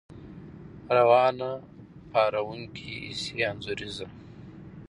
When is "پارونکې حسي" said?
2.13-3.37